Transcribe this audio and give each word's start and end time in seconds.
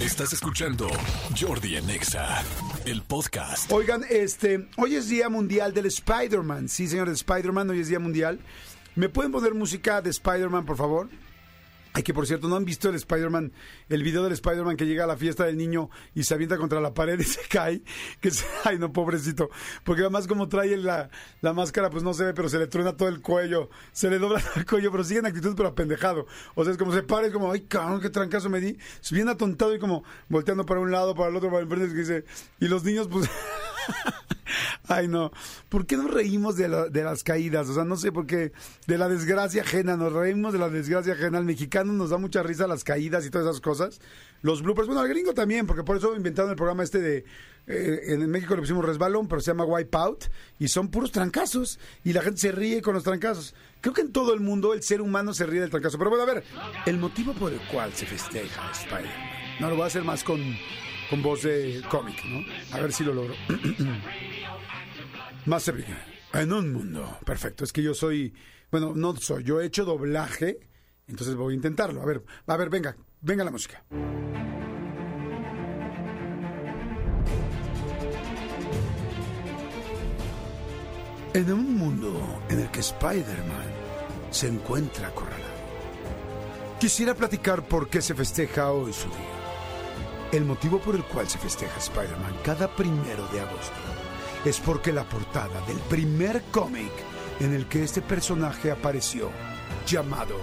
Estás 0.00 0.32
escuchando 0.32 0.88
Jordi 1.38 1.76
Anexa, 1.76 2.42
el 2.86 3.02
podcast. 3.02 3.70
Oigan, 3.70 4.02
este, 4.08 4.66
hoy 4.78 4.94
es 4.94 5.08
Día 5.08 5.28
Mundial 5.28 5.74
del 5.74 5.84
Spider-Man. 5.86 6.70
Sí, 6.70 6.88
señor, 6.88 7.08
de 7.08 7.14
Spider-Man, 7.14 7.68
hoy 7.68 7.80
es 7.80 7.88
Día 7.88 7.98
Mundial. 7.98 8.40
¿Me 8.94 9.10
pueden 9.10 9.30
poner 9.30 9.52
música 9.52 10.00
de 10.00 10.08
Spider-Man, 10.08 10.64
por 10.64 10.78
favor? 10.78 11.10
Ay, 11.92 12.04
que 12.04 12.14
por 12.14 12.26
cierto, 12.26 12.48
¿no 12.48 12.54
han 12.54 12.64
visto 12.64 12.88
el 12.88 12.94
Spider-Man, 12.94 13.52
el 13.88 14.02
video 14.04 14.22
del 14.22 14.32
Spider-Man 14.32 14.76
que 14.76 14.86
llega 14.86 15.04
a 15.04 15.06
la 15.08 15.16
fiesta 15.16 15.44
del 15.44 15.56
niño 15.56 15.90
y 16.14 16.22
se 16.22 16.34
avienta 16.34 16.56
contra 16.56 16.80
la 16.80 16.94
pared 16.94 17.18
y 17.18 17.24
se 17.24 17.40
cae? 17.48 17.82
Que 18.20 18.30
se, 18.30 18.44
ay, 18.64 18.78
no, 18.78 18.92
pobrecito. 18.92 19.50
Porque 19.82 20.02
además 20.02 20.28
como 20.28 20.48
trae 20.48 20.76
la, 20.76 21.10
la 21.40 21.52
máscara, 21.52 21.90
pues 21.90 22.04
no 22.04 22.14
se 22.14 22.26
ve, 22.26 22.34
pero 22.34 22.48
se 22.48 22.58
le 22.58 22.68
truena 22.68 22.96
todo 22.96 23.08
el 23.08 23.20
cuello, 23.20 23.70
se 23.92 24.08
le 24.08 24.18
dobla 24.18 24.40
el 24.56 24.66
cuello, 24.66 24.92
pero 24.92 25.02
sigue 25.02 25.18
en 25.18 25.26
actitud, 25.26 25.54
pero 25.56 25.70
apendejado. 25.70 26.26
O 26.54 26.62
sea, 26.62 26.72
es 26.72 26.78
como 26.78 26.92
se 26.92 27.02
para, 27.02 27.26
es 27.26 27.32
como, 27.32 27.50
ay, 27.50 27.62
cabrón, 27.62 28.00
qué 28.00 28.10
trancazo 28.10 28.48
me 28.48 28.60
di. 28.60 28.78
Es 29.02 29.10
bien 29.10 29.28
atontado 29.28 29.74
y 29.74 29.80
como 29.80 30.04
volteando 30.28 30.64
para 30.64 30.80
un 30.80 30.92
lado, 30.92 31.14
para 31.14 31.30
el 31.30 31.36
otro, 31.36 31.50
para 31.50 31.62
el 31.62 31.68
frente, 31.68 32.24
y 32.60 32.68
los 32.68 32.84
niños, 32.84 33.08
pues... 33.08 33.28
Ay, 34.90 35.06
no. 35.06 35.30
¿Por 35.68 35.86
qué 35.86 35.96
nos 35.96 36.10
reímos 36.12 36.56
de, 36.56 36.68
la- 36.68 36.88
de 36.88 37.04
las 37.04 37.22
caídas? 37.22 37.68
O 37.68 37.74
sea, 37.74 37.84
no 37.84 37.96
sé 37.96 38.10
por 38.10 38.26
qué. 38.26 38.52
De 38.88 38.98
la 38.98 39.08
desgracia 39.08 39.62
ajena. 39.62 39.96
Nos 39.96 40.12
reímos 40.12 40.52
de 40.52 40.58
la 40.58 40.68
desgracia 40.68 41.12
ajena. 41.12 41.38
Al 41.38 41.44
mexicano 41.44 41.92
nos 41.92 42.10
da 42.10 42.18
mucha 42.18 42.42
risa 42.42 42.66
las 42.66 42.82
caídas 42.82 43.24
y 43.24 43.30
todas 43.30 43.46
esas 43.46 43.60
cosas. 43.60 44.00
Los 44.42 44.62
bloopers. 44.62 44.88
Bueno, 44.88 45.00
al 45.00 45.08
gringo 45.08 45.32
también, 45.32 45.66
porque 45.66 45.84
por 45.84 45.96
eso 45.96 46.16
inventaron 46.16 46.50
el 46.50 46.56
programa 46.56 46.82
este 46.82 46.98
de. 47.00 47.24
eh, 47.68 48.00
en 48.08 48.28
México 48.30 48.54
le 48.56 48.62
pusimos 48.62 48.84
resbalón, 48.84 49.28
pero 49.28 49.40
se 49.40 49.52
llama 49.52 49.64
Wipeout. 49.64 50.24
Y 50.58 50.66
son 50.68 50.88
puros 50.88 51.12
trancazos. 51.12 51.78
Y 52.04 52.12
la 52.12 52.22
gente 52.22 52.40
se 52.40 52.50
ríe 52.52 52.82
con 52.82 52.94
los 52.94 53.04
trancazos. 53.04 53.54
Creo 53.80 53.94
que 53.94 54.00
en 54.00 54.10
todo 54.12 54.34
el 54.34 54.40
mundo 54.40 54.74
el 54.74 54.82
ser 54.82 55.00
humano 55.00 55.32
se 55.34 55.46
ríe 55.46 55.60
del 55.60 55.70
trancazo. 55.70 55.98
Pero 55.98 56.10
bueno, 56.10 56.24
a 56.24 56.34
ver. 56.34 56.42
El 56.84 56.98
motivo 56.98 57.32
por 57.34 57.52
el 57.52 57.60
cual 57.68 57.92
se 57.94 58.06
festeja 58.06 58.70
Spider-Man. 58.72 59.30
No 59.60 59.68
lo 59.70 59.76
voy 59.76 59.84
a 59.84 59.86
hacer 59.86 60.02
más 60.02 60.24
con, 60.24 60.40
con 61.10 61.22
voz 61.22 61.42
de 61.42 61.82
cómic, 61.90 62.24
¿no? 62.24 62.44
A 62.72 62.80
ver 62.80 62.92
si 62.92 63.02
lo 63.02 63.12
logro. 63.12 63.34
Más 65.46 65.64
cerca. 65.64 66.06
En 66.32 66.52
un 66.52 66.72
mundo. 66.72 67.18
Perfecto. 67.26 67.64
Es 67.64 67.72
que 67.72 67.82
yo 67.82 67.92
soy. 67.92 68.32
Bueno, 68.70 68.92
no 68.94 69.16
soy. 69.16 69.42
Yo 69.42 69.60
he 69.60 69.66
hecho 69.66 69.84
doblaje. 69.84 70.60
Entonces 71.08 71.34
voy 71.34 71.54
a 71.54 71.56
intentarlo. 71.56 72.00
A 72.00 72.06
ver, 72.06 72.22
a 72.46 72.56
ver, 72.56 72.70
venga. 72.70 72.96
Venga 73.20 73.42
la 73.42 73.50
música. 73.50 73.82
En 81.32 81.52
un 81.52 81.76
mundo 81.76 82.42
en 82.48 82.60
el 82.60 82.70
que 82.70 82.80
Spider-Man 82.80 83.66
se 84.30 84.48
encuentra 84.48 85.08
acorralado. 85.08 85.50
Quisiera 86.78 87.14
platicar 87.14 87.66
por 87.66 87.88
qué 87.88 88.00
se 88.00 88.14
festeja 88.14 88.72
hoy 88.72 88.92
su 88.92 89.08
día. 89.08 89.39
El 90.32 90.44
motivo 90.44 90.78
por 90.78 90.94
el 90.94 91.02
cual 91.02 91.28
se 91.28 91.38
festeja 91.38 91.76
Spider-Man 91.78 92.36
cada 92.44 92.68
primero 92.76 93.26
de 93.32 93.40
agosto 93.40 93.74
es 94.44 94.60
porque 94.60 94.92
la 94.92 95.02
portada 95.02 95.60
del 95.66 95.78
primer 95.88 96.42
cómic 96.52 96.92
en 97.40 97.52
el 97.52 97.66
que 97.66 97.82
este 97.82 98.00
personaje 98.00 98.70
apareció, 98.70 99.30
llamado 99.86 100.36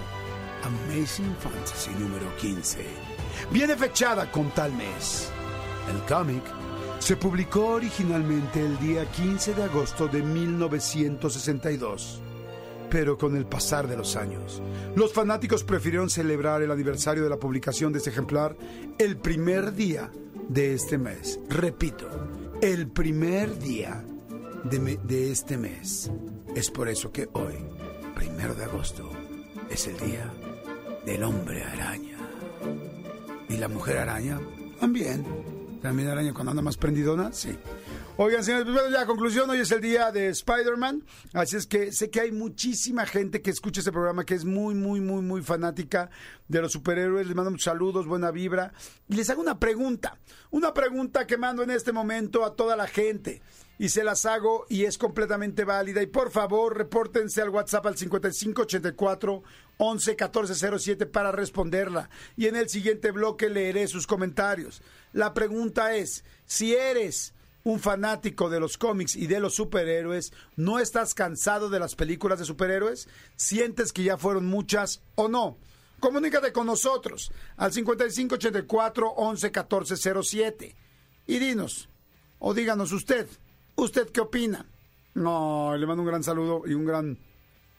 Amazing 0.62 1.34
Fantasy 1.36 1.90
número 1.92 2.36
15, 2.36 2.84
viene 3.50 3.76
fechada 3.76 4.30
con 4.30 4.50
tal 4.50 4.74
mes. 4.74 5.30
El 5.90 6.02
cómic 6.02 6.42
se 6.98 7.16
publicó 7.16 7.68
originalmente 7.68 8.60
el 8.60 8.78
día 8.80 9.10
15 9.10 9.54
de 9.54 9.62
agosto 9.64 10.06
de 10.06 10.22
1962. 10.22 12.20
Pero 12.90 13.18
con 13.18 13.36
el 13.36 13.46
pasar 13.46 13.86
de 13.86 13.96
los 13.96 14.16
años, 14.16 14.62
los 14.96 15.12
fanáticos 15.12 15.64
prefirieron 15.64 16.10
celebrar 16.10 16.62
el 16.62 16.70
aniversario 16.70 17.22
de 17.22 17.30
la 17.30 17.38
publicación 17.38 17.92
de 17.92 17.98
este 17.98 18.10
ejemplar 18.10 18.56
el 18.98 19.16
primer 19.16 19.74
día 19.74 20.10
de 20.48 20.74
este 20.74 20.98
mes. 20.98 21.38
Repito, 21.48 22.08
el 22.62 22.88
primer 22.88 23.58
día 23.58 24.04
de, 24.64 25.30
este 25.30 25.56
mes. 25.56 26.10
Es 26.54 26.70
por 26.70 26.88
eso 26.88 27.12
que 27.12 27.28
hoy, 27.32 27.54
primero 28.14 28.54
de 28.54 28.64
agosto, 28.64 29.10
es 29.70 29.86
el 29.86 29.96
día 29.98 30.32
del 31.04 31.22
hombre 31.22 31.62
araña. 31.62 32.18
¿Y 33.48 33.56
la 33.56 33.68
mujer 33.68 33.98
araña? 33.98 34.40
También. 34.80 35.24
También 35.82 36.08
araña 36.08 36.34
cuando 36.34 36.50
anda 36.50 36.62
más 36.62 36.76
prendidona, 36.76 37.32
sí. 37.32 37.56
Oigan, 38.20 38.42
señores, 38.42 38.64
pues 38.64 38.74
bueno, 38.74 38.90
ya 38.90 39.06
conclusión, 39.06 39.48
hoy 39.48 39.60
es 39.60 39.70
el 39.70 39.80
día 39.80 40.10
de 40.10 40.26
Spider-Man, 40.30 41.04
así 41.34 41.54
es 41.54 41.68
que 41.68 41.92
sé 41.92 42.10
que 42.10 42.20
hay 42.20 42.32
muchísima 42.32 43.06
gente 43.06 43.42
que 43.42 43.50
escucha 43.50 43.78
este 43.78 43.92
programa 43.92 44.26
que 44.26 44.34
es 44.34 44.44
muy, 44.44 44.74
muy, 44.74 45.00
muy, 45.00 45.22
muy 45.22 45.40
fanática 45.40 46.10
de 46.48 46.60
los 46.60 46.72
superhéroes, 46.72 47.28
les 47.28 47.36
mando 47.36 47.52
muchos 47.52 47.66
saludos, 47.66 48.08
buena 48.08 48.32
vibra, 48.32 48.72
y 49.06 49.14
les 49.14 49.30
hago 49.30 49.40
una 49.40 49.60
pregunta, 49.60 50.18
una 50.50 50.74
pregunta 50.74 51.28
que 51.28 51.36
mando 51.36 51.62
en 51.62 51.70
este 51.70 51.92
momento 51.92 52.44
a 52.44 52.56
toda 52.56 52.74
la 52.74 52.88
gente, 52.88 53.40
y 53.78 53.90
se 53.90 54.02
las 54.02 54.26
hago 54.26 54.66
y 54.68 54.84
es 54.84 54.98
completamente 54.98 55.64
válida, 55.64 56.02
y 56.02 56.06
por 56.06 56.32
favor, 56.32 56.76
repórtense 56.76 57.40
al 57.40 57.50
WhatsApp 57.50 57.86
al 57.86 57.96
5584 57.96 59.44
11 59.76 60.10
1407 60.10 61.06
para 61.06 61.30
responderla, 61.30 62.10
y 62.36 62.46
en 62.46 62.56
el 62.56 62.68
siguiente 62.68 63.12
bloque 63.12 63.48
leeré 63.48 63.86
sus 63.86 64.08
comentarios. 64.08 64.82
La 65.12 65.34
pregunta 65.34 65.94
es, 65.94 66.24
si 66.46 66.74
eres 66.74 67.32
un 67.64 67.80
fanático 67.80 68.48
de 68.48 68.60
los 68.60 68.78
cómics 68.78 69.16
y 69.16 69.26
de 69.26 69.40
los 69.40 69.54
superhéroes, 69.54 70.32
¿no 70.56 70.78
estás 70.78 71.14
cansado 71.14 71.68
de 71.68 71.80
las 71.80 71.94
películas 71.94 72.38
de 72.38 72.44
superhéroes? 72.44 73.08
¿Sientes 73.36 73.92
que 73.92 74.04
ya 74.04 74.16
fueron 74.16 74.46
muchas 74.46 75.02
o 75.14 75.28
no? 75.28 75.58
Comunícate 76.00 76.52
con 76.52 76.66
nosotros 76.66 77.32
al 77.56 77.72
5584 77.72 79.10
11 79.10 79.46
1407 79.46 80.76
y 81.26 81.38
dinos, 81.38 81.88
o 82.38 82.54
díganos 82.54 82.92
usted, 82.92 83.28
¿usted 83.74 84.08
qué 84.10 84.20
opina? 84.20 84.66
No, 85.14 85.76
le 85.76 85.86
mando 85.86 86.02
un 86.02 86.08
gran 86.08 86.22
saludo 86.22 86.62
y 86.66 86.74
un 86.74 86.84
gran 86.84 87.18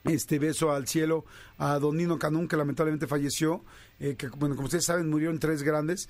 este 0.06 0.40
beso 0.40 0.72
al 0.72 0.88
cielo 0.88 1.26
a 1.58 1.78
don 1.80 1.98
Nino 1.98 2.18
Canún 2.18 2.48
que 2.48 2.56
lamentablemente 2.56 3.08
falleció 3.08 3.64
eh, 4.00 4.16
que 4.16 4.30
bueno 4.30 4.56
como 4.56 4.66
ustedes 4.66 4.86
saben 4.86 5.10
murieron 5.10 5.40
tres 5.40 5.62
grandes 5.62 6.08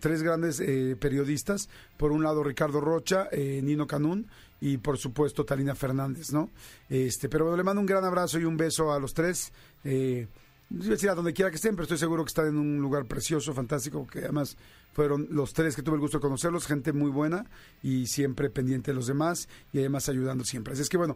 tres 0.00 0.22
grandes 0.22 0.60
eh, 0.60 0.96
periodistas. 0.98 1.68
Por 1.96 2.12
un 2.12 2.22
lado 2.22 2.42
Ricardo 2.42 2.80
Rocha 2.80 3.28
eh, 3.30 3.60
Nino 3.62 3.86
Canún 3.86 4.26
y 4.60 4.78
por 4.78 4.98
supuesto 4.98 5.44
Talina 5.44 5.74
Fernández 5.74 6.32
no 6.32 6.50
este 6.88 7.28
pero 7.28 7.56
le 7.56 7.62
mando 7.62 7.80
un 7.80 7.86
gran 7.86 8.04
abrazo 8.04 8.38
y 8.38 8.44
un 8.44 8.56
beso 8.56 8.92
a 8.92 8.98
los 8.98 9.14
tres 9.14 9.52
eh, 9.84 10.26
decir 10.72 11.10
a 11.10 11.14
donde 11.14 11.32
quiera 11.32 11.50
que 11.50 11.56
estén, 11.56 11.74
pero 11.74 11.84
estoy 11.84 11.98
seguro 11.98 12.24
que 12.24 12.28
están 12.28 12.48
en 12.48 12.56
un 12.56 12.80
lugar 12.80 13.04
precioso, 13.06 13.52
fantástico, 13.52 14.06
que 14.06 14.20
además 14.20 14.56
fueron 14.92 15.28
los 15.30 15.52
tres 15.52 15.76
que 15.76 15.82
tuve 15.82 15.96
el 15.96 16.00
gusto 16.00 16.18
de 16.18 16.22
conocerlos, 16.22 16.66
gente 16.66 16.92
muy 16.92 17.10
buena 17.10 17.46
y 17.82 18.06
siempre 18.06 18.50
pendiente 18.50 18.90
de 18.90 18.94
los 18.94 19.06
demás 19.06 19.48
y 19.72 19.78
además 19.78 20.08
ayudando 20.08 20.44
siempre. 20.44 20.74
Así 20.74 20.82
es 20.82 20.88
que 20.88 20.96
bueno, 20.96 21.14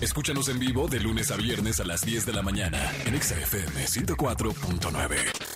Escúchanos 0.00 0.48
en 0.48 0.58
vivo 0.58 0.88
de 0.88 1.00
lunes 1.00 1.30
a 1.30 1.36
viernes 1.36 1.80
a 1.80 1.84
las 1.84 2.02
10 2.02 2.26
de 2.26 2.32
la 2.32 2.42
mañana 2.42 2.78
en 3.04 3.14
Exa 3.14 3.38
FM 3.38 3.84
104.9. 3.86 5.55